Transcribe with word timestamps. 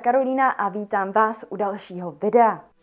Karolína 0.00 0.50
a 0.50 0.68
vítám 0.68 1.12
vás 1.12 1.44
u 1.48 1.56
dalšího 1.56 2.10
videa. 2.10 2.73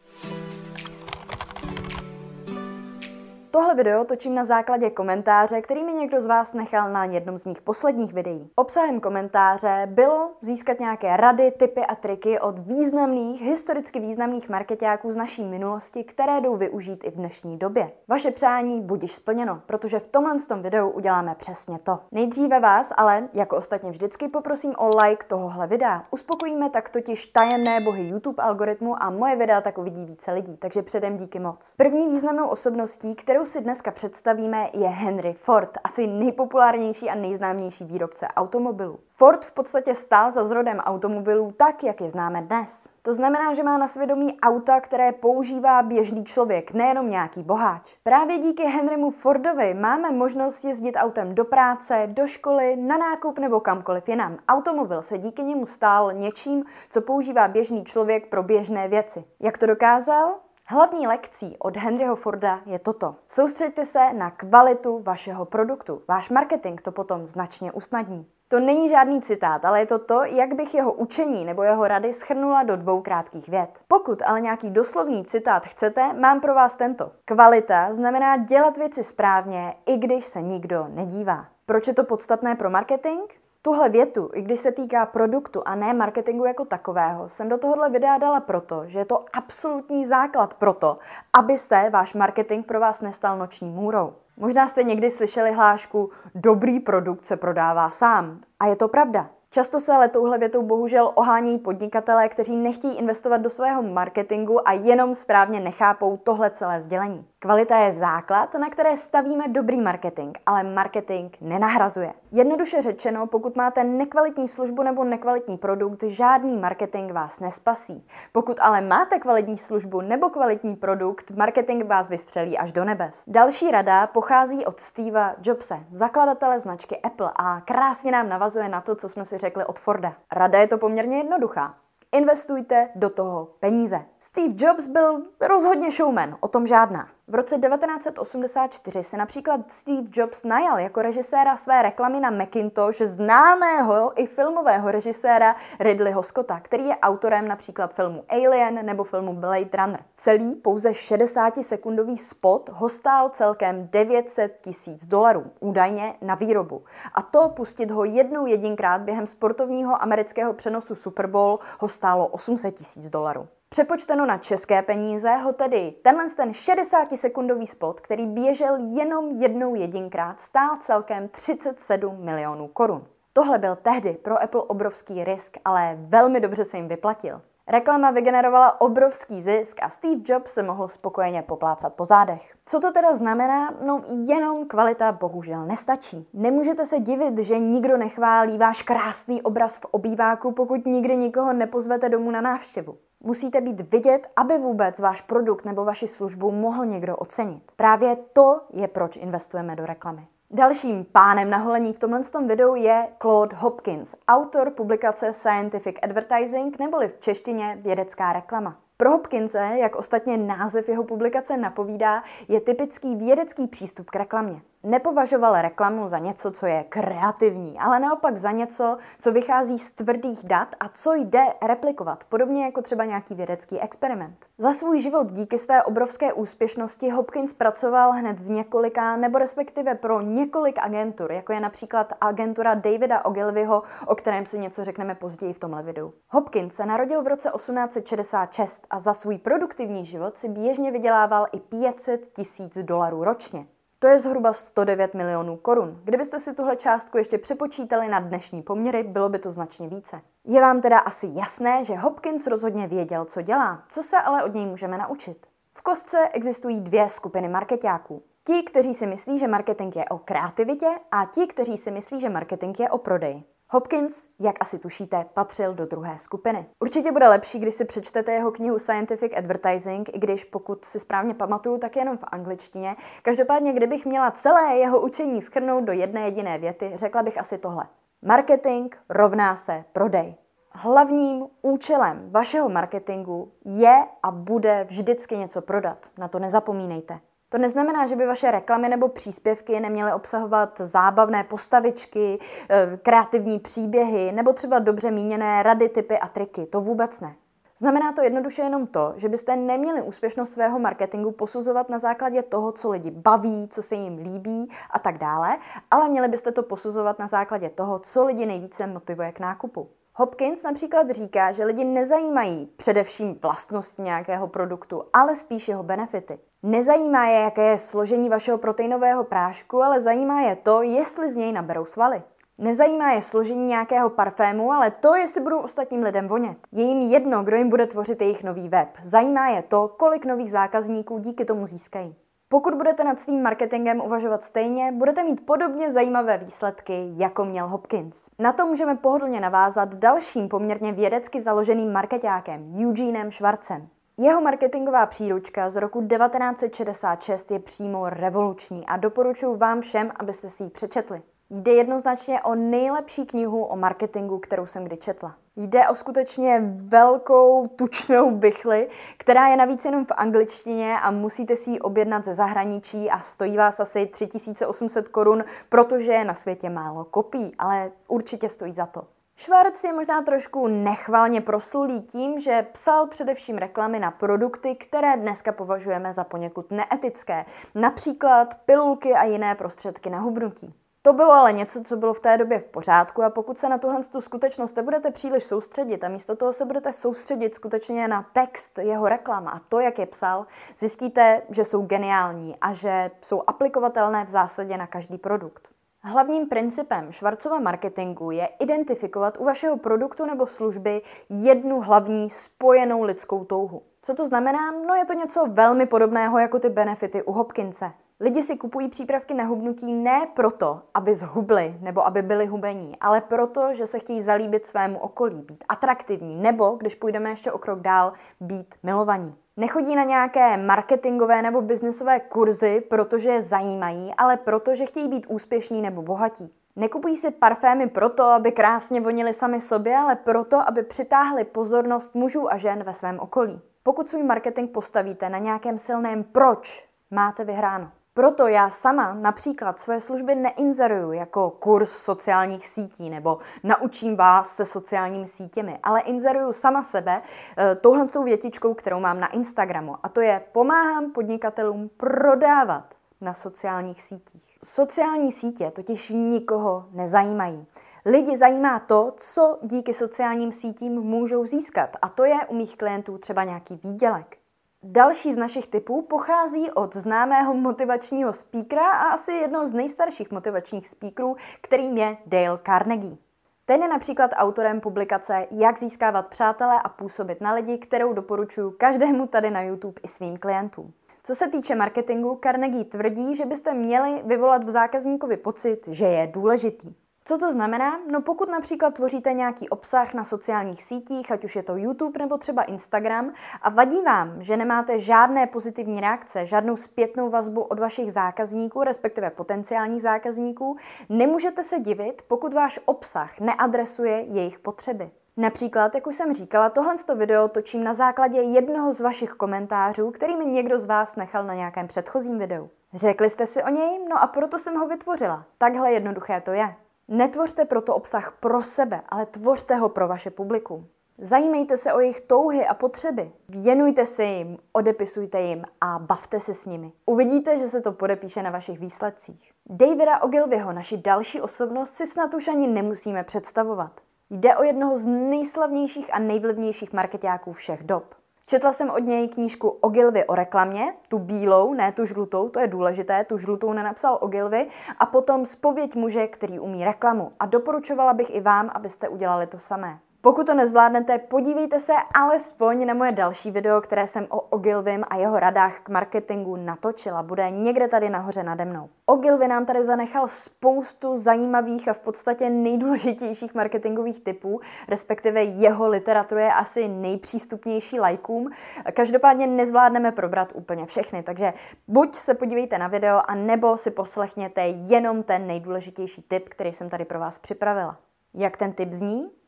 Tohle 3.52 3.76
video 3.76 4.06
točím 4.06 4.36
na 4.36 4.44
základě 4.44 4.90
komentáře, 4.90 5.62
který 5.62 5.84
mi 5.84 5.94
někdo 5.94 6.22
z 6.22 6.26
vás 6.26 6.54
nechal 6.54 6.92
na 6.92 7.06
jednom 7.06 7.38
z 7.38 7.46
mých 7.46 7.62
posledních 7.62 8.14
videí. 8.14 8.50
Obsahem 8.56 9.00
komentáře 9.00 9.88
bylo 9.92 10.32
získat 10.42 10.80
nějaké 10.80 11.18
rady, 11.18 11.52
typy 11.52 11.82
a 11.82 11.96
triky 11.96 12.40
od 12.40 12.60
významných, 12.60 13.42
historicky 13.42 14.00
významných 14.00 14.50
marketáků 14.50 15.12
z 15.12 15.16
naší 15.16 15.44
minulosti, 15.44 16.04
které 16.04 16.42
jdou 16.42 16.56
využít 16.56 17.04
i 17.04 17.12
v 17.12 17.16
dnešní 17.16 17.58
době. 17.58 17.92
Vaše 18.08 18.32
přání 18.32 18.82
budiš 18.82 19.12
splněno, 19.12 19.62
protože 19.66 20.00
v 20.00 20.08
tomhle 20.08 20.40
tom 20.40 20.62
videu 20.62 20.90
uděláme 20.90 21.36
přesně 21.36 21.80
to. 21.80 22.00
Nejdříve 22.12 22.60
vás 22.60 22.94
ale, 22.98 23.28
jako 23.34 23.58
ostatně 23.58 23.92
vždycky, 23.92 24.28
poprosím 24.28 24.74
o 24.78 24.90
like 25.06 25.26
tohohle 25.28 25.68
videa. 25.68 26.04
Uspokojíme 26.12 26.70
tak 26.70 26.90
totiž 26.90 27.28
tajemné 27.28 27.80
bohy 27.86 28.08
YouTube 28.08 28.44
algoritmu 28.44 29.04
a 29.04 29.10
moje 29.10 29.36
videa 29.36 29.62
tak 29.62 29.78
uvidí 29.78 30.06
více 30.06 30.32
lidí, 30.32 30.58
takže 30.58 30.82
předem 30.82 31.18
díky 31.18 31.40
moc. 31.40 31.74
První 31.78 32.10
významnou 32.10 32.48
osobností, 32.48 33.16
kterou 33.16 33.41
kterou 33.42 33.52
si 33.52 33.62
dneska 33.62 33.92
představíme, 33.92 34.70
je 34.74 34.88
Henry 34.88 35.34
Ford, 35.34 35.78
asi 35.84 36.08
nejpopulárnější 36.08 37.10
a 37.10 37.16
nejznámější 37.16 37.86
výrobce 37.86 38.28
automobilů. 38.28 39.00
Ford 39.10 39.46
v 39.46 39.52
podstatě 39.52 39.96
stál 39.96 40.32
za 40.32 40.44
zrodem 40.46 40.80
automobilů 40.80 41.52
tak, 41.58 41.84
jak 41.84 42.02
je 42.02 42.10
známe 42.10 42.42
dnes. 42.42 42.90
To 43.02 43.14
znamená, 43.14 43.54
že 43.54 43.64
má 43.64 43.78
na 43.78 43.88
svědomí 43.88 44.40
auta, 44.42 44.80
které 44.80 45.12
používá 45.12 45.82
běžný 45.84 46.26
člověk, 46.26 46.74
nejenom 46.74 47.10
nějaký 47.10 47.44
boháč. 47.44 47.96
Právě 48.04 48.40
díky 48.40 48.64
Henrymu 48.64 49.12
Fordovi 49.12 49.74
máme 49.74 50.12
možnost 50.12 50.64
jezdit 50.64 50.96
autem 50.96 51.36
do 51.36 51.46
práce, 51.46 52.08
do 52.08 52.28
školy, 52.28 52.76
na 52.76 52.98
nákup 52.98 53.40
nebo 53.40 53.60
kamkoliv 53.60 54.10
jinam. 54.10 54.38
Automobil 54.48 55.02
se 55.02 55.18
díky 55.18 55.44
němu 55.44 55.66
stál 55.66 56.14
něčím, 56.14 56.64
co 56.90 57.02
používá 57.02 57.48
běžný 57.48 57.86
člověk 57.86 58.30
pro 58.30 58.44
běžné 58.44 58.88
věci. 58.88 59.24
Jak 59.40 59.58
to 59.58 59.66
dokázal? 59.66 60.51
Hlavní 60.72 61.08
lekcí 61.08 61.56
od 61.60 61.78
Henryho 61.78 62.16
Forda 62.16 62.60
je 62.66 62.80
toto. 62.80 63.16
Soustřeďte 63.28 63.86
se 63.86 64.14
na 64.14 64.32
kvalitu 64.32 65.00
vašeho 65.00 65.46
produktu. 65.46 66.02
Váš 66.08 66.30
marketing 66.30 66.82
to 66.82 66.92
potom 66.92 67.26
značně 67.26 67.72
usnadní. 67.72 68.28
To 68.48 68.60
není 68.60 68.90
žádný 68.90 69.22
citát, 69.22 69.66
ale 69.66 69.80
je 69.80 69.86
to 69.86 70.00
to, 70.00 70.24
jak 70.24 70.54
bych 70.54 70.76
jeho 70.76 70.94
učení 70.94 71.46
nebo 71.46 71.64
jeho 71.64 71.88
rady 71.88 72.14
schrnula 72.14 72.64
do 72.64 72.76
dvou 72.76 73.02
krátkých 73.02 73.50
vět. 73.50 73.70
Pokud 73.88 74.22
ale 74.22 74.42
nějaký 74.42 74.70
doslovný 74.70 75.26
citát 75.26 75.66
chcete, 75.66 76.14
mám 76.14 76.42
pro 76.42 76.54
vás 76.54 76.76
tento. 76.76 77.12
Kvalita 77.26 77.94
znamená 77.94 78.38
dělat 78.38 78.78
věci 78.78 79.04
správně, 79.04 79.76
i 79.86 79.98
když 79.98 80.26
se 80.26 80.42
nikdo 80.42 80.88
nedívá. 80.90 81.46
Proč 81.66 81.88
je 81.88 81.94
to 81.94 82.04
podstatné 82.04 82.56
pro 82.56 82.70
marketing? 82.70 83.22
Tuhle 83.64 83.90
větu, 83.90 84.30
i 84.34 84.42
když 84.42 84.60
se 84.60 84.72
týká 84.72 85.06
produktu 85.06 85.62
a 85.66 85.76
ne 85.76 85.94
marketingu 85.94 86.46
jako 86.46 86.66
takového, 86.66 87.30
jsem 87.30 87.50
do 87.50 87.58
tohohle 87.58 87.90
videa 87.90 88.18
dala 88.18 88.40
proto, 88.40 88.84
že 88.86 89.00
je 89.00 89.06
to 89.06 89.26
absolutní 89.34 90.06
základ 90.06 90.54
pro 90.54 90.74
to, 90.74 90.98
aby 91.40 91.58
se 91.58 91.90
váš 91.90 92.14
marketing 92.14 92.66
pro 92.66 92.80
vás 92.80 93.02
nestal 93.02 93.38
noční 93.38 93.70
můrou. 93.70 94.14
Možná 94.38 94.68
jste 94.68 94.84
někdy 94.84 95.10
slyšeli 95.10 95.52
hlášku 95.52 96.10
dobrý 96.36 96.80
produkt 96.80 97.26
se 97.26 97.38
prodává 97.38 97.90
sám. 97.90 98.40
A 98.60 98.66
je 98.66 98.76
to 98.76 98.88
pravda. 98.88 99.30
Často 99.50 99.80
se 99.80 99.94
ale 99.94 100.10
touhle 100.10 100.38
větou 100.38 100.62
bohužel 100.62 101.12
ohání 101.16 101.60
podnikatelé, 101.60 102.30
kteří 102.30 102.56
nechtějí 102.56 102.98
investovat 102.98 103.38
do 103.38 103.50
svého 103.50 103.84
marketingu 103.84 104.68
a 104.68 104.72
jenom 104.72 105.16
správně 105.16 105.60
nechápou 105.60 106.18
tohle 106.18 106.50
celé 106.50 106.82
sdělení. 106.82 107.31
Kvalita 107.44 107.78
je 107.78 107.92
základ, 107.92 108.54
na 108.54 108.70
které 108.70 108.98
stavíme 108.98 109.48
dobrý 109.48 109.82
marketing, 109.82 110.38
ale 110.46 110.64
marketing 110.64 111.36
nenahrazuje. 111.42 112.14
Jednoduše 112.32 112.82
řečeno, 112.82 113.28
pokud 113.28 113.56
máte 113.56 113.84
nekvalitní 113.84 114.48
službu 114.48 114.84
nebo 114.84 115.04
nekvalitní 115.04 115.58
produkt, 115.58 116.04
žádný 116.04 116.58
marketing 116.58 117.12
vás 117.12 117.40
nespasí. 117.40 118.08
Pokud 118.32 118.60
ale 118.60 118.82
máte 118.82 119.20
kvalitní 119.20 119.58
službu 119.58 120.02
nebo 120.02 120.30
kvalitní 120.30 120.76
produkt, 120.76 121.32
marketing 121.32 121.84
vás 121.86 122.10
vystřelí 122.10 122.58
až 122.58 122.72
do 122.72 122.86
nebes. 122.86 123.24
Další 123.28 123.72
rada 123.72 124.08
pochází 124.08 124.66
od 124.66 124.80
Steva 124.80 125.36
Jobse, 125.44 125.80
zakladatele 125.92 126.60
značky 126.60 127.02
Apple 127.02 127.32
a 127.36 127.62
krásně 127.62 128.12
nám 128.12 128.30
navazuje 128.30 128.70
na 128.70 128.82
to, 128.82 128.96
co 128.96 129.10
jsme 129.10 129.26
si 129.26 129.38
řekli 129.38 129.66
od 129.66 129.80
Forda. 129.80 130.14
Rada 130.32 130.60
je 130.60 130.68
to 130.68 130.78
poměrně 130.78 131.18
jednoduchá. 131.18 131.76
Investujte 132.12 132.90
do 132.96 133.10
toho 133.10 133.48
peníze. 133.60 134.02
Steve 134.20 134.54
Jobs 134.58 134.88
byl 134.88 135.22
rozhodně 135.42 135.92
showman, 135.92 136.38
o 136.40 136.48
tom 136.48 136.68
žádná. 136.68 137.08
V 137.32 137.36
roce 137.36 137.58
1984 137.58 139.04
se 139.04 139.18
například 139.18 139.72
Steve 139.72 140.08
Jobs 140.12 140.44
najal 140.44 140.80
jako 140.80 141.02
režiséra 141.02 141.58
své 141.58 141.82
reklamy 141.82 142.20
na 142.20 142.30
Macintosh 142.30 143.02
známého 143.02 144.22
i 144.22 144.26
filmového 144.26 144.92
režiséra 144.92 145.56
Ridleyho 145.80 146.24
Scotta, 146.24 146.60
který 146.60 146.86
je 146.88 146.98
autorem 146.98 147.48
například 147.48 147.94
filmu 147.94 148.24
Alien 148.30 148.86
nebo 148.86 149.04
filmu 149.04 149.34
Blade 149.34 149.78
Runner. 149.78 150.00
Celý 150.16 150.56
pouze 150.56 150.92
60-sekundový 150.92 152.18
spot 152.18 152.70
ho 152.70 152.90
stál 152.90 153.30
celkem 153.30 153.88
900 153.92 154.58
tisíc 154.62 155.06
dolarů, 155.06 155.52
údajně 155.60 156.14
na 156.22 156.36
výrobu. 156.36 156.84
A 157.14 157.22
to 157.22 157.50
pustit 157.50 157.92
ho 157.92 158.06
jednou 158.06 158.46
jedinkrát 158.46 159.02
během 159.02 159.28
sportovního 159.28 160.04
amerického 160.04 160.54
přenosu 160.54 160.96
Super 160.96 161.28
Bowl 161.28 161.60
ho 161.80 161.88
stálo 161.88 162.28
800 162.28 162.76
tisíc 162.76 163.10
dolarů. 163.10 163.48
Přepočteno 163.74 164.26
na 164.26 164.38
české 164.38 164.82
peníze 164.82 165.36
ho 165.36 165.54
tedy 165.54 165.94
tenhle 166.04 166.30
ten 166.30 166.52
60-sekundový 166.52 167.66
spot, 167.66 168.02
který 168.02 168.28
běžel 168.28 168.76
jenom 168.76 169.42
jednou 169.42 169.76
jedinkrát, 169.76 170.42
stál 170.42 170.78
celkem 170.80 171.30
37 171.30 172.26
milionů 172.26 172.68
korun. 172.68 173.08
Tohle 173.34 173.58
byl 173.58 173.76
tehdy 173.76 174.14
pro 174.14 174.44
Apple 174.44 174.62
obrovský 174.62 175.24
risk, 175.24 175.58
ale 175.66 175.98
velmi 176.00 176.40
dobře 176.40 176.66
se 176.66 176.78
jim 176.78 176.88
vyplatil. 176.88 177.42
Reklama 177.68 178.12
vygenerovala 178.12 178.82
obrovský 178.82 179.42
zisk 179.42 179.78
a 179.82 179.90
Steve 179.90 180.22
Jobs 180.26 180.54
se 180.54 180.64
mohl 180.64 180.88
spokojeně 180.88 181.42
poplácat 181.42 181.94
po 181.94 182.06
zádech. 182.06 182.54
Co 182.66 182.80
to 182.80 182.92
teda 182.92 183.14
znamená? 183.14 183.74
No 183.86 184.04
jenom 184.28 184.68
kvalita 184.68 185.12
bohužel 185.12 185.66
nestačí. 185.66 186.28
Nemůžete 186.34 186.86
se 186.86 187.00
divit, 187.00 187.38
že 187.38 187.60
nikdo 187.60 187.98
nechválí 187.98 188.58
váš 188.58 188.84
krásný 188.84 189.42
obraz 189.42 189.78
v 189.78 189.86
obýváku, 189.86 190.52
pokud 190.52 190.86
nikdy 190.86 191.16
nikoho 191.16 191.54
nepozvete 191.54 192.10
domů 192.10 192.32
na 192.32 192.42
návštěvu. 192.42 192.98
Musíte 193.24 193.62
být 193.62 193.92
vidět, 193.92 194.28
aby 194.36 194.58
vůbec 194.58 195.00
váš 195.00 195.22
produkt 195.22 195.66
nebo 195.66 195.86
vaši 195.86 196.08
službu 196.08 196.52
mohl 196.52 196.86
někdo 196.86 197.18
ocenit. 197.18 197.64
Právě 197.76 198.18
to 198.34 198.62
je 198.74 198.88
proč 198.88 199.16
investujeme 199.16 199.76
do 199.76 199.86
reklamy. 199.86 200.28
Dalším 200.54 201.06
pánem 201.12 201.50
na 201.50 201.58
holení 201.58 201.94
v 201.94 202.00
tomhle 202.00 202.22
videu 202.48 202.76
je 202.76 203.08
Claude 203.22 203.56
Hopkins, 203.56 204.16
autor 204.28 204.72
publikace 204.72 205.34
Scientific 205.34 205.96
Advertising 206.02 206.80
neboli 206.80 207.08
v 207.08 207.20
češtině 207.20 207.78
vědecká 207.82 208.34
reklama. 208.34 208.78
Pro 208.98 209.12
Hopkinse, 209.12 209.72
jak 209.78 209.96
ostatně 209.96 210.38
název 210.38 210.90
jeho 210.90 211.04
publikace 211.04 211.58
napovídá, 211.58 212.24
je 212.48 212.62
typický 212.62 213.16
vědecký 213.16 213.68
přístup 213.68 214.10
k 214.10 214.16
reklamě 214.16 214.62
nepovažoval 214.84 215.62
reklamu 215.62 216.08
za 216.08 216.18
něco, 216.18 216.52
co 216.52 216.66
je 216.66 216.84
kreativní, 216.90 217.80
ale 217.80 218.00
naopak 218.00 218.38
za 218.38 218.52
něco, 218.52 218.98
co 219.20 219.32
vychází 219.32 219.80
z 219.80 219.92
tvrdých 219.92 220.44
dat 220.44 220.68
a 220.80 220.90
co 220.90 221.14
jde 221.14 221.46
replikovat, 221.68 222.24
podobně 222.24 222.66
jako 222.66 222.82
třeba 222.82 223.06
nějaký 223.06 223.36
vědecký 223.36 223.80
experiment. 223.80 224.46
Za 224.58 224.74
svůj 224.74 225.00
život 225.00 225.32
díky 225.32 225.58
své 225.58 225.84
obrovské 225.84 226.34
úspěšnosti 226.34 227.10
Hopkins 227.10 227.54
pracoval 227.54 228.12
hned 228.12 228.40
v 228.40 228.50
několika, 228.50 229.18
nebo 229.18 229.38
respektive 229.38 229.96
pro 229.96 230.22
několik 230.22 230.80
agentur, 230.80 231.32
jako 231.32 231.54
je 231.54 231.60
například 231.60 232.14
agentura 232.22 232.74
Davida 232.74 233.26
Ogilvyho, 233.26 233.84
o 234.08 234.16
kterém 234.16 234.46
si 234.46 234.60
něco 234.60 234.86
řekneme 234.86 235.16
později 235.16 235.54
v 235.54 235.60
tomhle 235.60 235.84
videu. 235.84 236.14
Hopkins 236.30 236.76
se 236.76 236.86
narodil 236.86 237.24
v 237.24 237.28
roce 237.28 237.52
1866 237.56 238.88
a 238.90 239.00
za 239.00 239.14
svůj 239.14 239.38
produktivní 239.38 240.06
život 240.06 240.38
si 240.38 240.50
běžně 240.50 240.92
vydělával 240.92 241.48
i 241.52 241.60
500 241.60 242.34
tisíc 242.34 242.78
dolarů 242.78 243.24
ročně. 243.24 243.66
To 244.02 244.08
je 244.08 244.20
zhruba 244.20 244.54
109 244.54 245.14
milionů 245.14 245.58
korun. 245.58 246.00
Kdybyste 246.04 246.40
si 246.40 246.54
tuhle 246.54 246.76
částku 246.76 247.18
ještě 247.18 247.38
přepočítali 247.38 248.08
na 248.08 248.20
dnešní 248.20 248.62
poměry, 248.62 249.04
bylo 249.04 249.30
by 249.30 249.40
to 249.40 249.52
značně 249.52 249.88
více. 249.88 250.22
Je 250.46 250.62
vám 250.62 250.82
teda 250.82 251.00
asi 251.00 251.30
jasné, 251.34 251.84
že 251.84 251.96
Hopkins 251.96 252.48
rozhodně 252.48 252.88
věděl, 252.88 253.26
co 253.26 253.42
dělá, 253.42 253.84
co 253.92 254.04
se 254.04 254.18
ale 254.18 254.44
od 254.44 254.54
něj 254.54 254.66
můžeme 254.66 254.98
naučit. 254.98 255.48
V 255.74 255.82
kostce 255.82 256.30
existují 256.34 256.82
dvě 256.82 257.10
skupiny 257.10 257.50
marketáků. 257.50 258.24
Ti, 258.44 258.64
kteří 258.64 258.94
si 258.94 259.08
myslí, 259.08 259.38
že 259.38 259.48
marketing 259.48 259.96
je 259.96 260.06
o 260.06 260.18
kreativitě 260.18 260.90
a 261.12 261.26
ti, 261.26 261.48
kteří 261.48 261.78
si 261.78 261.92
myslí, 261.92 262.22
že 262.22 262.30
marketing 262.30 262.80
je 262.80 262.90
o 262.90 262.98
prodeji. 262.98 263.44
Hopkins, 263.74 264.30
jak 264.40 264.56
asi 264.60 264.80
tušíte, 264.80 265.26
patřil 265.34 265.74
do 265.74 265.86
druhé 265.86 266.20
skupiny. 266.20 266.66
Určitě 266.80 267.12
bude 267.12 267.28
lepší, 267.28 267.60
když 267.60 267.74
si 267.74 267.86
přečtete 267.86 268.32
jeho 268.32 268.52
knihu 268.52 268.80
Scientific 268.80 269.32
Advertising, 269.36 270.16
i 270.16 270.20
když 270.20 270.44
pokud 270.44 270.86
si 270.86 271.00
správně 271.00 271.34
pamatuju, 271.34 271.78
tak 271.78 271.96
jenom 271.96 272.18
v 272.18 272.24
angličtině. 272.24 272.96
Každopádně, 273.22 273.74
kdybych 273.74 274.06
měla 274.06 274.32
celé 274.32 274.78
jeho 274.78 275.02
učení 275.02 275.42
schrnout 275.42 275.84
do 275.84 275.92
jedné 275.92 276.22
jediné 276.22 276.58
věty, 276.58 276.92
řekla 276.96 277.24
bych 277.24 277.38
asi 277.38 277.58
tohle. 277.58 277.84
Marketing 278.22 278.96
rovná 279.10 279.56
se 279.56 279.84
prodej. 279.94 280.36
Hlavním 280.72 281.46
účelem 281.62 282.32
vašeho 282.32 282.70
marketingu 282.70 283.52
je 283.66 284.06
a 284.24 284.32
bude 284.32 284.84
vždycky 284.90 285.38
něco 285.38 285.62
prodat. 285.62 285.98
Na 286.18 286.28
to 286.28 286.40
nezapomínejte. 286.40 287.20
To 287.52 287.58
neznamená, 287.58 288.08
že 288.08 288.16
by 288.16 288.26
vaše 288.26 288.52
reklamy 288.52 288.90
nebo 288.90 289.08
příspěvky 289.08 289.80
neměly 289.80 290.14
obsahovat 290.14 290.82
zábavné 290.82 291.44
postavičky, 291.44 292.40
eh, 292.70 293.00
kreativní 293.04 293.60
příběhy 293.60 294.32
nebo 294.32 294.54
třeba 294.54 294.80
dobře 294.80 295.12
míněné 295.12 295.64
rady, 295.64 295.90
typy 295.90 296.20
a 296.20 296.28
triky. 296.28 296.66
To 296.66 296.82
vůbec 296.82 297.20
ne. 297.20 297.36
Znamená 297.78 298.14
to 298.14 298.22
jednoduše 298.22 298.62
jenom 298.62 298.88
to, 298.88 299.14
že 299.16 299.30
byste 299.30 299.56
neměli 299.56 300.02
úspěšnost 300.02 300.54
svého 300.54 300.80
marketingu 300.80 301.32
posuzovat 301.32 301.90
na 301.90 302.00
základě 302.00 302.44
toho, 302.44 302.72
co 302.72 302.90
lidi 302.90 303.12
baví, 303.12 303.68
co 303.68 303.82
se 303.82 303.96
jim 303.96 304.18
líbí 304.18 304.72
a 304.92 305.00
tak 305.00 305.18
dále, 305.18 305.58
ale 305.92 306.10
měli 306.10 306.28
byste 306.28 306.52
to 306.52 306.64
posuzovat 306.64 307.20
na 307.20 307.28
základě 307.28 307.70
toho, 307.70 308.00
co 308.00 308.26
lidi 308.26 308.46
nejvíce 308.46 308.88
motivuje 308.88 309.32
k 309.32 309.40
nákupu. 309.40 309.90
Hopkins 310.22 310.64
například 310.64 311.10
říká, 311.10 311.52
že 311.52 311.66
lidi 311.66 311.84
nezajímají 311.84 312.70
především 312.78 313.40
vlastnosti 313.42 314.02
nějakého 314.02 314.48
produktu, 314.48 315.04
ale 315.14 315.36
spíš 315.36 315.68
jeho 315.68 315.84
benefity. 315.84 316.40
Nezajímá 316.64 317.28
je, 317.28 317.40
jaké 317.40 317.64
je 317.70 317.78
složení 317.78 318.30
vašeho 318.30 318.58
proteinového 318.58 319.24
prášku, 319.24 319.84
ale 319.84 320.02
zajímá 320.02 320.42
je 320.42 320.56
to, 320.56 320.82
jestli 320.82 321.30
z 321.30 321.36
něj 321.36 321.52
naberou 321.52 321.86
svaly. 321.86 322.22
Nezajímá 322.58 323.12
je 323.12 323.22
složení 323.22 323.68
nějakého 323.68 324.10
parfému, 324.10 324.72
ale 324.72 324.92
to, 324.92 325.16
jestli 325.16 325.42
budou 325.42 325.60
ostatním 325.60 326.04
lidem 326.04 326.28
vonět. 326.28 326.58
Je 326.72 326.84
jim 326.84 327.02
jedno, 327.02 327.44
kdo 327.44 327.58
jim 327.58 327.70
bude 327.70 327.88
tvořit 327.88 328.22
jejich 328.22 328.44
nový 328.44 328.70
web. 328.70 328.90
Zajímá 329.04 329.48
je 329.50 329.62
to, 329.62 329.88
kolik 329.88 330.26
nových 330.26 330.52
zákazníků 330.52 331.20
díky 331.20 331.46
tomu 331.46 331.66
získají. 331.66 332.16
Pokud 332.52 332.74
budete 332.74 333.04
nad 333.04 333.20
svým 333.20 333.44
marketingem 333.44 334.02
uvažovat 334.02 334.44
stejně, 334.44 334.92
budete 334.92 335.24
mít 335.24 335.46
podobně 335.46 335.92
zajímavé 335.92 336.38
výsledky, 336.38 337.12
jako 337.16 337.46
měl 337.46 337.68
Hopkins. 337.68 338.30
Na 338.40 338.54
to 338.54 338.66
můžeme 338.66 338.96
pohodlně 338.96 339.40
navázat 339.40 339.94
dalším 339.94 340.50
poměrně 340.50 340.92
vědecky 340.92 341.42
založeným 341.42 341.92
marketákem, 341.92 342.76
Eugenem 342.86 343.32
Schwarzem. 343.32 343.88
Jeho 344.18 344.42
marketingová 344.42 345.06
příručka 345.06 345.70
z 345.70 345.76
roku 345.76 346.08
1966 346.08 347.52
je 347.52 347.60
přímo 347.60 348.10
revoluční 348.10 348.86
a 348.86 348.98
doporučuji 348.98 349.58
vám 349.58 349.82
všem, 349.82 350.12
abyste 350.20 350.50
si 350.50 350.64
ji 350.64 350.70
přečetli. 350.70 351.22
Jde 351.54 351.72
jednoznačně 351.72 352.42
o 352.42 352.56
nejlepší 352.56 353.26
knihu 353.26 353.64
o 353.64 353.76
marketingu, 353.76 354.40
kterou 354.40 354.66
jsem 354.66 354.84
kdy 354.84 354.98
četla. 354.98 355.36
Jde 355.56 355.88
o 355.88 355.96
skutečně 355.96 356.62
velkou 356.76 357.68
tučnou 357.68 358.32
bychli, 358.32 358.90
která 359.18 359.48
je 359.48 359.58
navíc 359.58 359.86
jenom 359.86 360.06
v 360.06 360.12
angličtině 360.12 361.00
a 361.00 361.12
musíte 361.12 361.56
si 361.56 361.72
ji 361.72 361.80
objednat 361.80 362.26
ze 362.26 362.34
zahraničí 362.34 363.10
a 363.10 363.20
stojí 363.20 363.58
vás 363.58 363.80
asi 363.80 364.06
3800 364.06 365.08
korun, 365.08 365.44
protože 365.70 366.12
je 366.12 366.26
na 366.26 366.34
světě 366.34 366.70
málo 366.70 367.06
kopií, 367.06 367.56
ale 367.60 367.92
určitě 368.08 368.50
stojí 368.50 368.74
za 368.74 368.86
to. 368.86 369.08
Schwarz 369.38 369.84
je 369.84 369.94
možná 369.94 370.22
trošku 370.22 370.68
nechvalně 370.68 371.42
proslulý 371.42 372.02
tím, 372.02 372.40
že 372.40 372.68
psal 372.72 373.08
především 373.08 373.58
reklamy 373.58 374.00
na 374.00 374.12
produkty, 374.12 374.76
které 374.76 375.18
dneska 375.18 375.52
považujeme 375.52 376.14
za 376.14 376.24
poněkud 376.24 376.72
neetické, 376.72 377.46
například 377.76 378.56
pilulky 378.66 379.14
a 379.14 379.24
jiné 379.24 379.56
prostředky 379.56 380.10
na 380.10 380.20
hubnutí. 380.20 380.74
To 381.04 381.14
bylo 381.14 381.32
ale 381.32 381.54
něco, 381.54 381.84
co 381.84 381.98
bylo 381.98 382.14
v 382.14 382.20
té 382.20 382.38
době 382.38 382.60
v 382.60 382.66
pořádku 382.66 383.24
a 383.24 383.30
pokud 383.30 383.58
se 383.58 383.70
na 383.70 383.78
tuhle 383.78 384.04
tu 384.04 384.22
skutečnost 384.22 384.76
nebudete 384.76 385.12
příliš 385.12 385.44
soustředit 385.44 386.04
a 386.04 386.08
místo 386.08 386.36
toho 386.36 386.54
se 386.54 386.66
budete 386.66 386.94
soustředit 386.94 387.56
skutečně 387.56 388.08
na 388.08 388.26
text 388.34 388.78
jeho 388.78 389.10
reklam 389.10 389.48
a 389.48 389.62
to, 389.70 389.80
jak 389.80 390.00
je 390.00 390.06
psal, 390.06 390.46
zjistíte, 390.78 391.42
že 391.50 391.66
jsou 391.66 391.86
geniální 391.86 392.56
a 392.62 392.74
že 392.74 393.12
jsou 393.22 393.44
aplikovatelné 393.48 394.26
v 394.26 394.30
zásadě 394.30 394.78
na 394.78 394.88
každý 394.88 395.18
produkt. 395.18 395.68
Hlavním 396.04 396.50
principem 396.50 397.12
Švarcova 397.12 397.60
marketingu 397.60 398.32
je 398.32 398.50
identifikovat 398.60 399.38
u 399.40 399.44
vašeho 399.44 399.78
produktu 399.78 400.26
nebo 400.26 400.48
služby 400.48 401.02
jednu 401.30 401.82
hlavní 401.82 402.30
spojenou 402.30 403.04
lidskou 403.04 403.46
touhu. 403.46 403.82
Co 404.02 404.14
to 404.14 404.28
znamená? 404.28 404.72
No 404.72 404.96
je 404.96 405.06
to 405.06 405.14
něco 405.14 405.46
velmi 405.48 405.86
podobného 405.86 406.40
jako 406.40 406.60
ty 406.60 406.70
benefity 406.70 407.24
u 407.24 407.32
Hopkinse. 407.32 407.92
Lidi 408.24 408.44
si 408.44 408.58
kupují 408.58 408.90
přípravky 408.90 409.34
na 409.34 409.44
hubnutí 409.44 409.94
ne 409.94 410.28
proto, 410.34 410.82
aby 410.94 411.16
zhubli 411.16 411.76
nebo 411.82 412.06
aby 412.06 412.22
byli 412.22 412.46
hubení, 412.46 412.98
ale 413.02 413.22
proto, 413.22 413.74
že 413.74 413.88
se 413.88 414.00
chtějí 414.00 414.22
zalíbit 414.22 414.66
svému 414.66 415.00
okolí, 415.00 415.36
být 415.36 415.64
atraktivní 415.70 416.36
nebo, 416.36 416.76
když 416.80 416.96
půjdeme 416.96 417.30
ještě 417.30 417.52
o 417.52 417.58
krok 417.58 417.80
dál, 417.80 418.14
být 418.40 418.76
milovaní. 418.84 419.36
Nechodí 419.58 419.96
na 419.96 420.04
nějaké 420.04 420.58
marketingové 420.58 421.42
nebo 421.42 421.62
biznesové 421.62 422.20
kurzy, 422.20 422.84
protože 422.90 423.30
je 423.30 423.42
zajímají, 423.42 424.14
ale 424.18 424.38
proto, 424.38 424.76
že 424.76 424.86
chtějí 424.86 425.08
být 425.08 425.26
úspěšní 425.30 425.82
nebo 425.82 426.02
bohatí. 426.02 426.54
Nekupují 426.76 427.18
si 427.18 427.32
parfémy 427.32 427.90
proto, 427.90 428.24
aby 428.24 428.52
krásně 428.52 429.02
vonili 429.02 429.34
sami 429.34 429.62
sobě, 429.62 429.98
ale 429.98 430.16
proto, 430.16 430.58
aby 430.68 430.84
přitáhli 430.84 431.44
pozornost 431.44 432.16
mužů 432.16 432.54
a 432.54 432.58
žen 432.58 432.84
ve 432.84 432.94
svém 432.94 433.20
okolí. 433.20 433.62
Pokud 433.84 434.10
svůj 434.10 434.24
marketing 434.24 434.70
postavíte 434.70 435.30
na 435.30 435.38
nějakém 435.38 435.78
silném 435.78 436.24
proč, 436.24 436.88
máte 437.12 437.44
vyhráno. 437.44 437.92
Proto 438.14 438.48
já 438.48 438.70
sama 438.70 439.14
například 439.14 439.80
svoje 439.80 440.02
služby 440.02 440.36
neinzeruju 440.36 441.12
jako 441.12 441.50
kurz 441.50 441.92
sociálních 441.92 442.68
sítí 442.68 443.10
nebo 443.10 443.38
naučím 443.64 444.16
vás 444.16 444.56
se 444.56 444.66
sociálními 444.66 445.28
sítěmi, 445.28 445.80
ale 445.84 446.02
inzeruju 446.02 446.54
sama 446.54 446.84
sebe 446.84 447.22
e, 447.58 447.76
touhle 447.76 448.08
tou 448.08 448.24
větičkou, 448.24 448.74
kterou 448.74 449.00
mám 449.00 449.20
na 449.20 449.28
Instagramu 449.28 449.96
a 450.04 450.10
to 450.10 450.22
je 450.22 450.42
pomáhám 450.52 451.12
podnikatelům 451.12 451.90
prodávat 451.98 452.94
na 453.22 453.34
sociálních 453.34 454.02
sítích. 454.02 454.58
Sociální 454.64 455.32
sítě 455.32 455.72
totiž 455.72 456.10
nikoho 456.10 456.86
nezajímají. 456.92 457.68
Lidi 458.06 458.38
zajímá 458.38 458.80
to, 458.80 459.14
co 459.18 459.60
díky 459.62 459.94
sociálním 459.94 460.52
sítím 460.52 460.94
můžou 461.02 461.46
získat 461.46 461.98
a 462.02 462.10
to 462.10 462.26
je 462.26 462.46
u 462.48 462.56
mých 462.56 462.78
klientů 462.78 463.18
třeba 463.18 463.44
nějaký 463.44 463.80
výdělek. 463.84 464.41
Další 464.84 465.34
z 465.34 465.38
našich 465.38 465.68
typů 465.68 466.02
pochází 466.02 466.72
od 466.72 466.96
známého 466.96 467.54
motivačního 467.54 468.34
speakera 468.34 468.92
a 468.92 469.08
asi 469.08 469.32
jednoho 469.32 469.68
z 469.68 469.74
nejstarších 469.74 470.32
motivačních 470.32 470.88
speakerů, 470.88 471.36
kterým 471.62 471.98
je 471.98 472.18
Dale 472.26 472.60
Carnegie. 472.66 473.18
Ten 473.66 473.82
je 473.82 473.88
například 473.88 474.32
autorem 474.34 474.82
publikace 474.82 475.48
Jak 475.52 475.80
získávat 475.80 476.28
přátelé 476.28 476.82
a 476.82 476.90
působit 476.90 477.42
na 477.42 477.54
lidi, 477.54 477.78
kterou 477.78 478.14
doporučuji 478.14 478.72
každému 478.72 479.28
tady 479.28 479.52
na 479.52 479.62
YouTube 479.62 480.02
i 480.04 480.08
svým 480.08 480.38
klientům. 480.38 480.94
Co 481.24 481.36
se 481.36 481.48
týče 481.48 481.76
marketingu, 481.76 482.40
Carnegie 482.44 482.86
tvrdí, 482.86 483.36
že 483.36 483.46
byste 483.46 483.74
měli 483.74 484.22
vyvolat 484.26 484.64
v 484.64 484.70
zákazníkovi 484.70 485.38
pocit, 485.38 485.88
že 485.88 486.06
je 486.06 486.28
důležitý. 486.28 486.96
Co 487.26 487.38
to 487.38 487.52
znamená? 487.52 488.00
No 488.12 488.22
pokud 488.22 488.50
například 488.50 488.94
tvoříte 488.94 489.34
nějaký 489.34 489.70
obsah 489.70 490.14
na 490.14 490.24
sociálních 490.24 490.84
sítích, 490.84 491.32
ať 491.32 491.44
už 491.44 491.56
je 491.56 491.64
to 491.64 491.76
YouTube 491.76 492.20
nebo 492.20 492.38
třeba 492.38 492.64
Instagram, 492.64 493.34
a 493.62 493.70
vadí 493.70 494.02
vám, 494.02 494.44
že 494.44 494.58
nemáte 494.58 495.00
žádné 495.00 495.48
pozitivní 495.48 496.02
reakce, 496.02 496.46
žádnou 496.46 496.78
zpětnou 496.78 497.30
vazbu 497.30 497.62
od 497.62 497.80
vašich 497.80 498.12
zákazníků, 498.12 498.84
respektive 498.84 499.30
potenciálních 499.30 500.02
zákazníků, 500.02 500.78
nemůžete 501.10 501.64
se 501.64 501.80
divit, 501.80 502.22
pokud 502.28 502.54
váš 502.54 502.80
obsah 502.86 503.40
neadresuje 503.40 504.22
jejich 504.22 504.60
potřeby. 504.60 505.12
Například, 505.38 505.96
jak 505.96 506.08
už 506.08 506.16
jsem 506.16 506.34
říkala, 506.34 506.70
tohle 506.70 506.96
video 507.16 507.48
točím 507.48 507.84
na 507.84 507.94
základě 507.94 508.42
jednoho 508.42 508.94
z 508.94 509.02
vašich 509.02 509.32
komentářů, 509.32 510.12
který 510.12 510.36
mi 510.36 510.46
někdo 510.46 510.80
z 510.80 510.86
vás 510.86 511.16
nechal 511.16 511.44
na 511.44 511.54
nějakém 511.54 511.88
předchozím 511.88 512.40
videu. 512.40 512.70
Řekli 512.94 513.30
jste 513.30 513.48
si 513.48 513.64
o 513.64 513.70
něj? 513.70 514.00
No 514.10 514.24
a 514.24 514.28
proto 514.28 514.60
jsem 514.60 514.76
ho 514.76 514.88
vytvořila. 514.88 515.46
Takhle 515.58 515.94
jednoduché 515.94 516.42
to 516.42 516.52
je. 516.52 516.76
Netvořte 517.14 517.66
proto 517.66 517.96
obsah 517.96 518.38
pro 518.40 518.64
sebe, 518.64 519.02
ale 519.10 519.26
tvořte 519.26 519.76
ho 519.76 519.90
pro 519.90 520.08
vaše 520.08 520.30
publikum. 520.30 520.88
Zajímejte 521.18 521.78
se 521.78 521.94
o 521.94 522.00
jejich 522.00 522.22
touhy 522.22 522.66
a 522.68 522.74
potřeby. 522.74 523.32
Věnujte 523.50 524.06
se 524.06 524.24
jim, 524.24 524.58
odepisujte 524.74 525.42
jim 525.42 525.64
a 525.82 526.00
bavte 526.00 526.40
se 526.40 526.54
s 526.54 526.66
nimi. 526.66 526.92
Uvidíte, 527.06 527.58
že 527.58 527.70
se 527.70 527.82
to 527.82 527.92
podepíše 527.92 528.44
na 528.44 528.50
vašich 528.50 528.80
výsledcích. 528.80 529.52
Davida 529.70 530.22
Ogilvyho, 530.22 530.74
naši 530.74 530.98
další 530.98 531.42
osobnost, 531.42 531.96
si 531.96 532.08
snad 532.08 532.34
už 532.34 532.48
ani 532.48 532.68
nemusíme 532.68 533.24
představovat. 533.24 533.92
Jde 534.30 534.56
o 534.56 534.64
jednoho 534.64 534.98
z 534.98 535.06
nejslavnějších 535.06 536.14
a 536.14 536.20
nejvlivnějších 536.20 536.94
marketáků 536.94 537.54
všech 537.54 537.84
dob. 537.84 538.16
Četla 538.52 538.74
jsem 538.74 538.90
od 538.90 539.00
něj 539.00 539.28
knížku 539.28 539.70
Ogilvy 539.70 540.26
o 540.26 540.36
reklamě, 540.36 540.94
tu 541.08 541.20
bílou, 541.20 541.74
ne 541.74 541.92
tu 541.92 542.06
žlutou, 542.06 542.50
to 542.50 542.60
je 542.60 542.68
důležité, 542.68 543.26
tu 543.26 543.38
žlutou 543.38 543.74
nenapsal 543.74 544.18
Ogilvy, 544.22 544.68
a 545.00 545.06
potom 545.06 545.46
Spověď 545.46 545.96
muže, 545.96 546.28
který 546.28 546.60
umí 546.60 546.86
reklamu. 546.86 547.32
A 547.40 547.46
doporučovala 547.46 548.14
bych 548.14 548.36
i 548.36 548.42
vám, 548.42 548.72
abyste 548.74 549.10
udělali 549.10 549.48
to 549.48 549.60
samé. 549.60 550.00
Pokud 550.24 550.48
to 550.48 550.54
nezvládnete, 550.54 551.18
podívejte 551.18 551.80
se 551.80 551.94
alespoň 552.14 552.86
na 552.86 552.94
moje 552.94 553.12
další 553.12 553.52
video, 553.52 553.82
které 553.82 554.08
jsem 554.08 554.28
o 554.30 554.40
Ogilvym 554.40 555.04
a 555.08 555.16
jeho 555.18 555.40
radách 555.40 555.80
k 555.80 555.90
marketingu 555.90 556.56
natočila. 556.56 557.24
Bude 557.24 557.52
někde 557.52 557.88
tady 557.88 558.10
nahoře 558.10 558.44
nade 558.44 558.66
mnou. 558.66 558.90
Ogilvy 559.06 559.48
nám 559.48 559.66
tady 559.66 559.84
zanechal 559.84 560.28
spoustu 560.28 561.18
zajímavých 561.18 561.88
a 561.88 561.94
v 561.94 562.00
podstatě 562.00 562.50
nejdůležitějších 562.50 563.56
marketingových 563.56 564.24
typů, 564.24 564.60
respektive 564.88 565.44
jeho 565.44 565.88
literatura 565.88 566.46
je 566.46 566.54
asi 566.54 566.88
nejpřístupnější 566.88 568.00
lajkům. 568.00 568.50
Každopádně 568.94 569.48
nezvládneme 569.48 570.12
probrat 570.12 570.52
úplně 570.56 570.86
všechny, 570.86 571.24
takže 571.24 571.54
buď 571.88 572.16
se 572.16 572.34
podívejte 572.34 572.78
na 572.78 572.88
video, 572.88 573.22
a 573.28 573.36
nebo 573.36 573.78
si 573.78 573.92
poslechněte 573.92 574.62
jenom 574.68 575.24
ten 575.24 575.48
nejdůležitější 575.48 576.22
tip, 576.22 576.50
který 576.50 576.74
jsem 576.74 576.90
tady 576.90 577.06
pro 577.06 577.20
vás 577.20 577.40
připravila. 577.40 577.98
Jak 578.34 578.58
ten 578.58 578.74
tip 578.74 578.94
zní? 578.94 579.41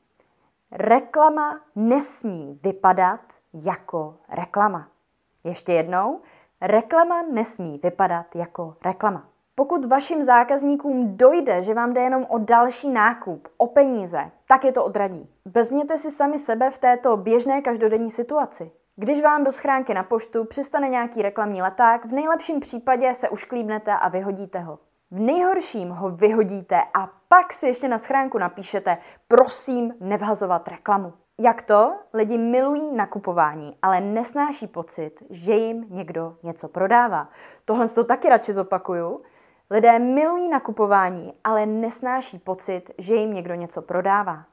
Reklama 0.76 1.60
nesmí 1.76 2.60
vypadat 2.64 3.20
jako 3.54 4.16
reklama. 4.30 4.88
Ještě 5.44 5.74
jednou, 5.74 6.22
Reklama 6.62 7.22
nesmí 7.22 7.80
vypadat 7.84 8.36
jako 8.36 8.76
reklama. 8.86 9.26
Pokud 9.56 9.86
vašim 9.86 10.24
zákazníkům 10.24 11.18
dojde, 11.18 11.64
že 11.64 11.74
vám 11.74 11.94
jde 11.94 12.02
jenom 12.02 12.26
o 12.30 12.38
další 12.38 12.90
nákup, 12.90 13.48
o 13.58 13.68
peníze, 13.68 14.32
tak 14.48 14.64
je 14.64 14.72
to 14.72 14.86
odradí. 14.86 15.30
Vezměte 15.46 15.98
si 15.98 16.12
sami 16.12 16.40
sebe 16.40 16.70
v 16.72 16.78
této 16.78 17.18
běžné 17.18 17.62
každodenní 17.62 18.12
situaci. 18.12 18.72
Když 18.96 19.22
vám 19.22 19.44
do 19.44 19.52
schránky 19.52 19.94
na 19.94 20.04
poštu 20.04 20.46
přistane 20.46 20.90
nějaký 20.90 21.22
reklamní 21.22 21.62
leták, 21.62 22.06
v 22.06 22.12
nejlepším 22.12 22.60
případě 22.60 23.14
se 23.14 23.30
ušklíbnete 23.30 23.94
a 23.94 24.10
vyhodíte 24.10 24.60
ho. 24.60 24.80
V 25.14 25.20
nejhorším 25.20 25.90
ho 25.90 26.10
vyhodíte 26.10 26.82
a 26.94 27.10
pak 27.28 27.54
si 27.54 27.68
ještě 27.68 27.88
na 27.88 27.98
schránku 27.98 28.38
napíšete 28.38 28.98
prosím 29.28 29.94
nevhazovat 30.00 30.68
reklamu. 30.68 31.14
Jak 31.40 31.62
to? 31.62 31.96
Lidi 32.14 32.38
milují 32.38 32.92
nakupování, 32.96 33.78
ale 33.82 34.02
nesnáší 34.02 34.68
pocit, 34.68 35.24
že 35.30 35.54
jim 35.54 35.86
někdo 35.90 36.38
něco 36.44 36.68
prodává. 36.68 37.30
Tohle 37.66 37.90
to 37.90 38.04
taky 38.04 38.30
radši 38.30 38.54
zopakuju. 38.54 39.22
Lidé 39.70 40.00
milují 40.00 40.50
nakupování, 40.50 41.34
ale 41.44 41.66
nesnáší 41.66 42.40
pocit, 42.40 42.92
že 42.98 43.16
jim 43.16 43.34
někdo 43.34 43.54
něco 43.54 43.82
prodává. 43.82 44.44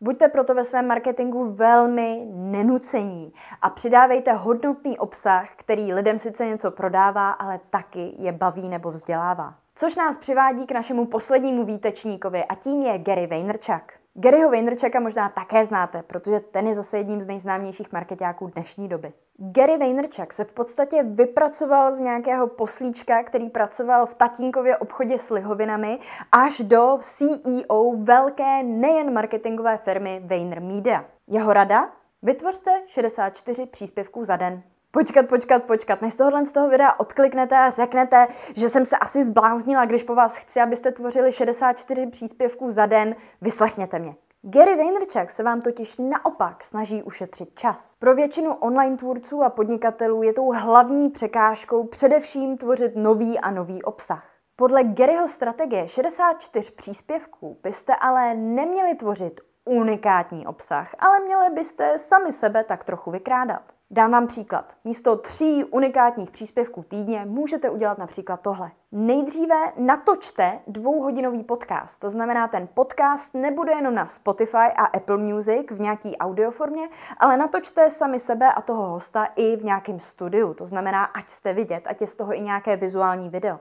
Buďte 0.00 0.28
proto 0.28 0.54
ve 0.54 0.64
svém 0.64 0.86
marketingu 0.86 1.52
velmi 1.52 2.26
nenucení 2.32 3.32
a 3.62 3.70
přidávejte 3.70 4.32
hodnotný 4.32 4.98
obsah, 4.98 5.48
který 5.56 5.94
lidem 5.94 6.18
sice 6.18 6.46
něco 6.46 6.70
prodává, 6.70 7.30
ale 7.30 7.60
taky 7.70 8.14
je 8.18 8.32
baví 8.32 8.68
nebo 8.68 8.90
vzdělává. 8.90 9.54
Což 9.74 9.96
nás 9.96 10.16
přivádí 10.16 10.66
k 10.66 10.72
našemu 10.72 11.06
poslednímu 11.06 11.64
výtečníkovi 11.64 12.44
a 12.44 12.54
tím 12.54 12.82
je 12.82 12.98
Gary 12.98 13.26
Vaynerchuk. 13.26 14.05
Garyho 14.18 14.50
Vaynerchuka 14.50 15.00
možná 15.00 15.28
také 15.28 15.64
znáte, 15.64 16.02
protože 16.02 16.40
ten 16.40 16.66
je 16.66 16.74
zase 16.74 16.98
jedním 16.98 17.20
z 17.20 17.26
nejznámějších 17.26 17.92
marketáků 17.92 18.46
dnešní 18.46 18.88
doby. 18.88 19.12
Gary 19.38 19.78
Vaynerchuk 19.78 20.32
se 20.32 20.44
v 20.44 20.52
podstatě 20.52 21.02
vypracoval 21.02 21.92
z 21.92 21.98
nějakého 21.98 22.46
poslíčka, 22.46 23.22
který 23.22 23.50
pracoval 23.50 24.06
v 24.06 24.14
tatínkově 24.14 24.76
obchodě 24.76 25.18
s 25.18 25.30
lihovinami, 25.30 25.98
až 26.32 26.60
do 26.60 26.98
CEO 27.00 27.92
velké 27.96 28.62
nejen 28.62 29.12
marketingové 29.12 29.78
firmy 29.78 30.22
VaynerMedia. 30.24 31.04
Jeho 31.26 31.52
rada? 31.52 31.90
Vytvořte 32.22 32.70
64 32.86 33.66
příspěvků 33.66 34.24
za 34.24 34.36
den 34.36 34.62
počkat, 34.96 35.28
počkat, 35.28 35.62
počkat, 35.64 36.02
než 36.02 36.12
z 36.12 36.16
tohohle 36.16 36.46
z 36.46 36.52
toho 36.52 36.68
videa 36.68 37.00
odkliknete 37.00 37.56
a 37.56 37.70
řeknete, 37.70 38.26
že 38.54 38.68
jsem 38.68 38.84
se 38.84 38.96
asi 38.96 39.24
zbláznila, 39.24 39.84
když 39.84 40.02
po 40.02 40.14
vás 40.14 40.36
chci, 40.36 40.60
abyste 40.60 40.92
tvořili 40.92 41.32
64 41.32 42.06
příspěvků 42.06 42.70
za 42.70 42.86
den, 42.86 43.16
vyslechněte 43.40 43.98
mě. 43.98 44.14
Gary 44.42 44.76
Vaynerchuk 44.76 45.30
se 45.30 45.42
vám 45.42 45.60
totiž 45.60 45.96
naopak 45.98 46.64
snaží 46.64 47.02
ušetřit 47.02 47.48
čas. 47.54 47.96
Pro 47.98 48.14
většinu 48.14 48.54
online 48.54 48.96
tvůrců 48.96 49.42
a 49.42 49.50
podnikatelů 49.50 50.22
je 50.22 50.32
tou 50.32 50.52
hlavní 50.52 51.10
překážkou 51.10 51.84
především 51.84 52.58
tvořit 52.58 52.96
nový 52.96 53.38
a 53.38 53.50
nový 53.50 53.82
obsah. 53.82 54.24
Podle 54.56 54.84
Garyho 54.84 55.28
strategie 55.28 55.88
64 55.88 56.70
příspěvků 56.70 57.58
byste 57.62 57.94
ale 57.94 58.34
neměli 58.34 58.94
tvořit 58.94 59.40
unikátní 59.64 60.46
obsah, 60.46 60.94
ale 60.98 61.20
měli 61.20 61.50
byste 61.50 61.98
sami 61.98 62.32
sebe 62.32 62.64
tak 62.64 62.84
trochu 62.84 63.10
vykrádat. 63.10 63.75
Dám 63.90 64.10
vám 64.10 64.26
příklad. 64.26 64.72
Místo 64.84 65.16
tří 65.16 65.64
unikátních 65.64 66.30
příspěvků 66.30 66.84
týdně 66.88 67.24
můžete 67.24 67.70
udělat 67.70 67.98
například 67.98 68.40
tohle. 68.40 68.70
Nejdříve 68.92 69.56
natočte 69.76 70.58
dvouhodinový 70.66 71.44
podcast. 71.44 72.00
To 72.00 72.10
znamená, 72.10 72.48
ten 72.48 72.68
podcast 72.74 73.34
nebude 73.34 73.72
jenom 73.72 73.94
na 73.94 74.06
Spotify 74.06 74.56
a 74.56 74.84
Apple 74.84 75.16
Music 75.16 75.70
v 75.70 75.80
nějaký 75.80 76.16
audioformě, 76.16 76.88
ale 77.18 77.36
natočte 77.36 77.90
sami 77.90 78.18
sebe 78.18 78.52
a 78.52 78.60
toho 78.62 78.86
hosta 78.88 79.24
i 79.36 79.56
v 79.56 79.64
nějakém 79.64 80.00
studiu. 80.00 80.54
To 80.54 80.66
znamená, 80.66 81.04
ať 81.04 81.30
jste 81.30 81.52
vidět, 81.52 81.82
ať 81.86 82.00
je 82.00 82.06
z 82.06 82.14
toho 82.14 82.34
i 82.34 82.40
nějaké 82.40 82.76
vizuální 82.76 83.28
video. 83.28 83.58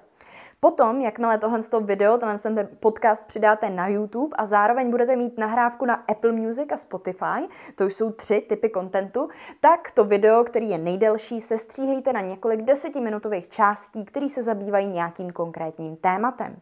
Potom, 0.59 1.01
jakmile 1.01 1.38
tohle 1.38 1.62
z 1.62 1.69
toho 1.69 1.85
video, 1.85 2.17
tenhle 2.17 2.39
ten 2.39 2.69
podcast 2.79 3.24
přidáte 3.27 3.69
na 3.69 3.88
YouTube 3.88 4.35
a 4.38 4.45
zároveň 4.45 4.91
budete 4.91 5.15
mít 5.15 5.38
nahrávku 5.38 5.85
na 5.85 5.93
Apple 5.93 6.31
Music 6.31 6.71
a 6.71 6.77
Spotify, 6.77 7.47
to 7.75 7.85
už 7.85 7.93
jsou 7.93 8.12
tři 8.12 8.45
typy 8.50 8.69
kontentu, 8.69 9.29
tak 9.59 9.91
to 9.91 10.03
video, 10.03 10.43
který 10.43 10.69
je 10.69 10.77
nejdelší, 10.77 11.41
se 11.41 11.57
stříhejte 11.57 12.13
na 12.13 12.21
několik 12.21 12.62
desetiminutových 12.62 13.50
částí, 13.50 14.05
které 14.05 14.29
se 14.29 14.43
zabývají 14.43 14.88
nějakým 14.88 15.31
konkrétním 15.31 15.95
tématem. 15.95 16.55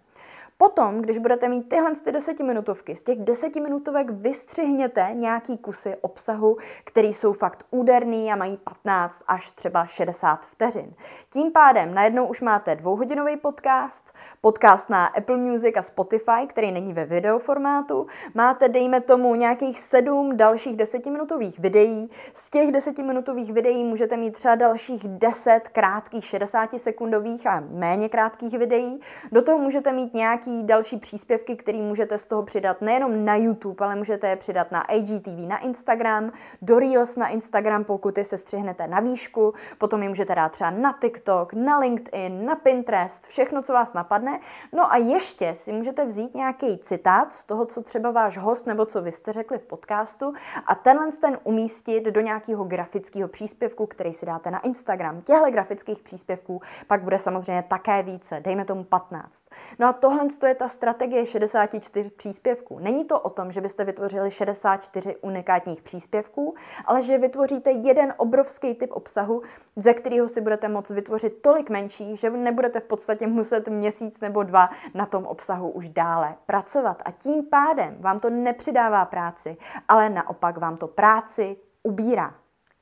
Potom, 0.63 1.01
když 1.01 1.17
budete 1.17 1.49
mít 1.49 1.69
tyhle 1.69 1.91
ty 2.03 2.11
desetiminutovky, 2.11 2.95
z 2.95 3.03
těch 3.03 3.19
desetiminutovek 3.19 4.09
vystřihněte 4.09 5.09
nějaký 5.13 5.57
kusy 5.57 5.95
obsahu, 6.01 6.57
který 6.83 7.13
jsou 7.13 7.33
fakt 7.33 7.65
úderný 7.71 8.31
a 8.31 8.35
mají 8.35 8.57
15 8.57 9.23
až 9.27 9.51
třeba 9.51 9.85
60 9.85 10.45
vteřin. 10.45 10.93
Tím 11.29 11.51
pádem 11.51 11.93
najednou 11.93 12.27
už 12.27 12.41
máte 12.41 12.75
dvouhodinový 12.75 13.37
podcast, 13.37 14.13
podcast 14.41 14.89
na 14.89 15.05
Apple 15.05 15.37
Music 15.37 15.77
a 15.77 15.81
Spotify, 15.81 16.47
který 16.47 16.71
není 16.71 16.93
ve 16.93 17.05
videoformátu, 17.05 18.07
máte, 18.33 18.69
dejme 18.69 19.01
tomu, 19.01 19.35
nějakých 19.35 19.79
sedm 19.79 20.37
dalších 20.37 20.77
desetiminutových 20.77 21.59
videí. 21.59 22.09
Z 22.33 22.49
těch 22.49 22.71
desetiminutových 22.71 23.53
videí 23.53 23.83
můžete 23.83 24.17
mít 24.17 24.31
třeba 24.31 24.55
dalších 24.55 25.07
10 25.07 25.61
krátkých 25.71 26.25
60 26.25 26.69
sekundových 26.77 27.47
a 27.47 27.63
méně 27.71 28.09
krátkých 28.09 28.57
videí. 28.57 29.01
Do 29.31 29.41
toho 29.41 29.57
můžete 29.57 29.91
mít 29.91 30.13
nějaký 30.13 30.52
další 30.61 30.97
příspěvky, 30.97 31.55
které 31.55 31.77
můžete 31.77 32.17
z 32.17 32.27
toho 32.27 32.43
přidat 32.43 32.81
nejenom 32.81 33.25
na 33.25 33.35
YouTube, 33.35 33.85
ale 33.85 33.95
můžete 33.95 34.27
je 34.27 34.35
přidat 34.35 34.71
na 34.71 34.91
IGTV, 34.91 35.47
na 35.47 35.57
Instagram, 35.57 36.31
do 36.61 36.79
Reels 36.79 37.15
na 37.15 37.27
Instagram, 37.27 37.83
pokud 37.83 38.17
je 38.17 38.25
se 38.25 38.37
střihnete 38.37 38.87
na 38.87 38.99
výšku, 38.99 39.53
potom 39.77 40.03
je 40.03 40.09
můžete 40.09 40.35
dát 40.35 40.51
třeba 40.51 40.69
na 40.69 40.97
TikTok, 41.01 41.53
na 41.53 41.79
LinkedIn, 41.79 42.45
na 42.45 42.55
Pinterest, 42.55 43.27
všechno, 43.27 43.61
co 43.61 43.73
vás 43.73 43.93
napadne. 43.93 44.39
No 44.73 44.93
a 44.93 44.97
ještě 44.97 45.55
si 45.55 45.73
můžete 45.73 46.05
vzít 46.05 46.35
nějaký 46.35 46.77
citát 46.77 47.33
z 47.33 47.45
toho, 47.45 47.65
co 47.65 47.83
třeba 47.83 48.11
váš 48.11 48.37
host 48.37 48.67
nebo 48.67 48.85
co 48.85 49.01
vy 49.01 49.11
jste 49.11 49.33
řekli 49.33 49.57
v 49.57 49.65
podcastu 49.65 50.33
a 50.65 50.75
tenhle 50.75 51.11
ten 51.11 51.37
umístit 51.43 52.03
do 52.03 52.21
nějakého 52.21 52.63
grafického 52.63 53.27
příspěvku, 53.27 53.85
který 53.85 54.13
si 54.13 54.25
dáte 54.25 54.51
na 54.51 54.59
Instagram. 54.59 55.21
Těchto 55.21 55.51
grafických 55.51 55.99
příspěvků 55.99 56.61
pak 56.87 57.01
bude 57.01 57.19
samozřejmě 57.19 57.63
také 57.67 58.03
více, 58.03 58.39
dejme 58.39 58.65
tomu 58.65 58.83
15. 58.83 59.43
No 59.79 59.87
a 59.87 59.93
tohle 59.93 60.29
to 60.37 60.45
je 60.45 60.55
ta 60.55 60.67
strategie 60.67 61.25
64 61.25 62.09
příspěvků. 62.09 62.79
Není 62.79 63.05
to 63.05 63.19
o 63.19 63.29
tom, 63.29 63.51
že 63.51 63.61
byste 63.61 63.83
vytvořili 63.83 64.31
64 64.31 65.15
unikátních 65.15 65.81
příspěvků, 65.81 66.55
ale 66.85 67.01
že 67.01 67.17
vytvoříte 67.17 67.71
jeden 67.71 68.13
obrovský 68.17 68.75
typ 68.75 68.91
obsahu, 68.91 69.41
ze 69.75 69.93
kterého 69.93 70.27
si 70.27 70.41
budete 70.41 70.67
moct 70.67 70.89
vytvořit 70.89 71.41
tolik 71.41 71.69
menší, 71.69 72.17
že 72.17 72.29
nebudete 72.29 72.79
v 72.79 72.83
podstatě 72.83 73.27
muset 73.27 73.67
měsíc 73.67 74.19
nebo 74.19 74.43
dva 74.43 74.69
na 74.93 75.05
tom 75.05 75.25
obsahu 75.25 75.69
už 75.69 75.89
dále 75.89 76.35
pracovat. 76.45 77.01
A 77.05 77.11
tím 77.11 77.43
pádem 77.43 77.95
vám 77.99 78.19
to 78.19 78.29
nepřidává 78.29 79.05
práci, 79.05 79.57
ale 79.87 80.09
naopak 80.09 80.57
vám 80.57 80.77
to 80.77 80.87
práci 80.87 81.57
ubírá. 81.83 82.35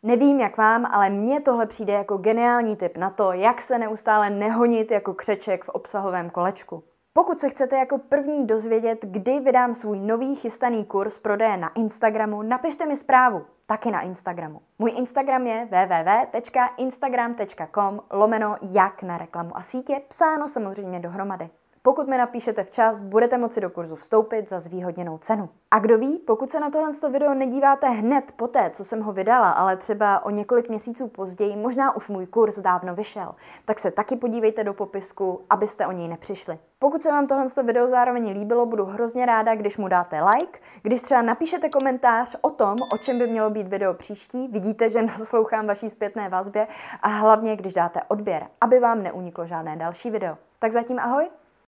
Nevím 0.03 0.39
jak 0.39 0.57
vám, 0.57 0.85
ale 0.85 1.09
mně 1.09 1.41
tohle 1.41 1.65
přijde 1.65 1.93
jako 1.93 2.17
geniální 2.17 2.75
tip 2.75 2.97
na 2.97 3.09
to, 3.09 3.31
jak 3.31 3.61
se 3.61 3.77
neustále 3.77 4.29
nehonit 4.29 4.91
jako 4.91 5.13
křeček 5.13 5.63
v 5.63 5.69
obsahovém 5.69 6.29
kolečku. 6.29 6.83
Pokud 7.13 7.39
se 7.39 7.49
chcete 7.49 7.77
jako 7.77 7.97
první 7.97 8.47
dozvědět, 8.47 8.99
kdy 9.01 9.39
vydám 9.39 9.73
svůj 9.73 9.99
nový 9.99 10.35
chystaný 10.35 10.85
kurz 10.85 11.19
prodeje 11.19 11.57
na 11.57 11.73
Instagramu, 11.73 12.41
napište 12.41 12.85
mi 12.85 12.95
zprávu, 12.95 13.45
taky 13.65 13.91
na 13.91 14.01
Instagramu. 14.01 14.61
Můj 14.79 14.91
Instagram 14.91 15.47
je 15.47 15.67
www.instagram.com 15.71 18.01
lomeno 18.11 18.55
jak 18.61 19.03
na 19.03 19.17
reklamu 19.17 19.57
a 19.57 19.61
sítě, 19.61 20.01
psáno 20.07 20.47
samozřejmě 20.47 20.99
dohromady. 20.99 21.49
Pokud 21.83 22.07
mi 22.07 22.17
napíšete 22.17 22.63
včas, 22.63 23.01
budete 23.01 23.37
moci 23.37 23.61
do 23.61 23.69
kurzu 23.69 23.95
vstoupit 23.95 24.49
za 24.49 24.59
zvýhodněnou 24.59 25.17
cenu. 25.17 25.49
A 25.71 25.79
kdo 25.79 25.97
ví, 25.97 26.17
pokud 26.17 26.49
se 26.49 26.59
na 26.59 26.69
tohle 26.69 26.91
video 27.09 27.33
nedíváte 27.33 27.89
hned 27.89 28.31
poté, 28.35 28.69
co 28.73 28.83
jsem 28.83 29.01
ho 29.01 29.13
vydala, 29.13 29.51
ale 29.51 29.77
třeba 29.77 30.25
o 30.25 30.29
několik 30.29 30.69
měsíců 30.69 31.07
později, 31.07 31.55
možná 31.55 31.95
už 31.95 32.07
můj 32.07 32.25
kurz 32.25 32.59
dávno 32.59 32.95
vyšel, 32.95 33.35
tak 33.65 33.79
se 33.79 33.91
taky 33.91 34.15
podívejte 34.15 34.63
do 34.63 34.73
popisku, 34.73 35.41
abyste 35.49 35.87
o 35.87 35.91
něj 35.91 36.07
nepřišli. 36.07 36.59
Pokud 36.79 37.01
se 37.01 37.09
vám 37.09 37.27
tohle 37.27 37.45
video 37.63 37.87
zároveň 37.87 38.31
líbilo, 38.31 38.65
budu 38.65 38.85
hrozně 38.85 39.25
ráda, 39.25 39.55
když 39.55 39.77
mu 39.77 39.87
dáte 39.87 40.23
like, 40.23 40.59
když 40.81 41.01
třeba 41.01 41.21
napíšete 41.21 41.69
komentář 41.69 42.35
o 42.41 42.49
tom, 42.49 42.75
o 42.93 42.97
čem 42.97 43.19
by 43.19 43.27
mělo 43.27 43.49
být 43.49 43.67
video 43.67 43.93
příští, 43.93 44.47
vidíte, 44.47 44.89
že 44.89 45.01
naslouchám 45.05 45.67
vaší 45.67 45.89
zpětné 45.89 46.29
vazbě 46.29 46.67
a 47.01 47.07
hlavně, 47.07 47.55
když 47.55 47.73
dáte 47.73 48.01
odběr, 48.07 48.47
aby 48.61 48.79
vám 48.79 49.03
neuniklo 49.03 49.47
žádné 49.47 49.75
další 49.75 50.09
video. 50.09 50.37
Tak 50.59 50.71
zatím 50.71 50.99
ahoj 50.99 51.29